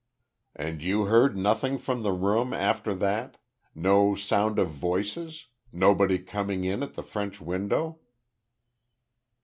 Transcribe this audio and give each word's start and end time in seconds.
"And 0.55 0.81
you 0.81 1.03
heard 1.05 1.37
nothing 1.37 1.77
from 1.77 2.01
the 2.01 2.11
room 2.11 2.53
after 2.53 2.95
that? 2.95 3.37
No 3.75 4.15
sound 4.15 4.57
of 4.57 4.71
voices? 4.71 5.45
Nobody 5.71 6.17
coming 6.17 6.63
in 6.63 6.81
at 6.81 6.95
the 6.95 7.03
French 7.03 7.39
window?" 7.39 7.99